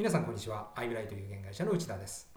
[0.00, 0.70] 皆さんこんにちは。
[0.76, 2.32] アイブライという現会社の内田です。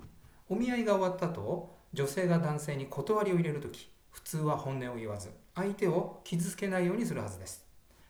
[0.49, 7.65] お見合いが終わった後女性が男性に断りを入れるとき普通は本音を言わず相手を傷つけないようにするはずです。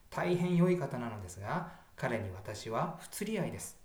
[0.09, 3.77] 大変良い方なのですが彼に私は不釣り合いです。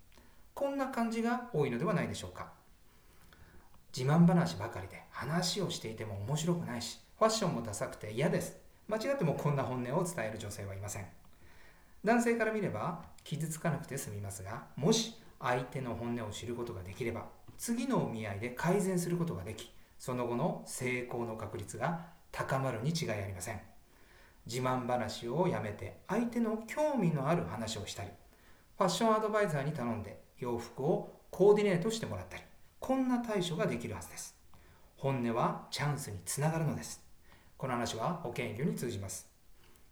[0.54, 2.48] こんな感じが多いのではないでしょうか。
[3.94, 8.56] 自慢話ばかりで話をしていても面白くないしファッションもダサくて嫌です。
[8.88, 11.06] 間違ってもこんな本音を伝える女性はいません。
[12.02, 23.60] 男性から見れば傷つかなくて済みますがもし相手の本音を知ることができれば次のお見合いで改善することができその後の成功の確率が高まるに違いありません。
[24.46, 28.08] 自慢話をやめて相手の興味のある話をしたり
[28.78, 32.42] ファッションアドバイザーに頼んで洋服をコーディネートしてもらったり
[32.80, 34.34] こんな対処ができるはずです。
[34.96, 37.04] 本音はチャンスにつながるのです。
[37.56, 39.30] この話は保険業に通じます。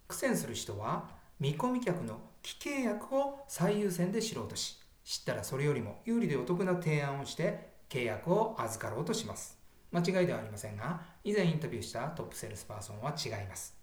[0.07, 9.57] 苦戦する人は見込み客の既契約を最優先で知ろうとし知ったらそれよりも有利でお得な提案をして契約を預かろうとします。
[9.89, 13.73] 間違いではありませんが以前インタビューしたトップセールスパーソンは違います。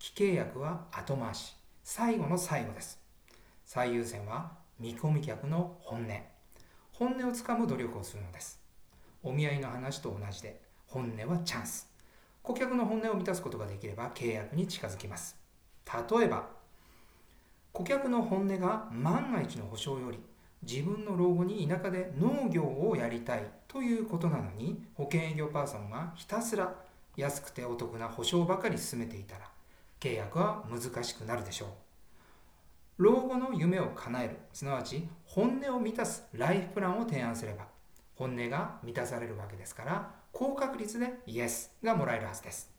[0.00, 1.54] 既契約は後回し。
[1.84, 3.00] 最後の最後です。
[3.64, 6.08] 最優先は見込み客の本音。
[6.90, 8.60] 本音をつかむ努力をするのです。
[9.22, 11.88] お見合いの話と同じで本音はチャンス。
[12.42, 15.36] 顧客の本音を満たすことができれば契約に近づきます。
[16.10, 16.48] 例えば
[17.70, 20.18] 顧客の本音が万が一の保証より
[20.62, 26.74] 自分の老後に田舎で農業をやりたいということなのに保険営業パーソンがひたすら
[27.16, 29.48] 安くてお得な保証ばかり進めていたら
[30.00, 31.68] 契約は難しくなるでしょう
[32.98, 37.66] 老後の夢を叶えるすなわち本音を満たすライフプランを提案すれば
[38.14, 42.70] 本音が満たされるわけですから高確率でイエスがもらえるはずです。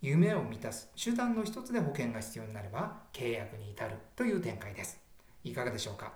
[0.00, 5.00] 夢を満たす手段の一つで保険が必要になれば契約に至るという展開です。
[5.42, 6.12] いかがでしょうか？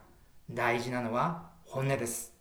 [0.50, 2.32] 大事なのは本音です。